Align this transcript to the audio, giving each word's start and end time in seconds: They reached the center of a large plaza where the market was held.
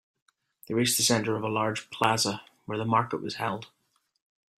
They 0.65 0.73
reached 0.73 0.97
the 0.97 1.03
center 1.03 1.35
of 1.35 1.43
a 1.43 1.47
large 1.47 1.91
plaza 1.91 2.41
where 2.65 2.79
the 2.79 2.85
market 2.85 3.21
was 3.21 3.35
held. 3.35 3.67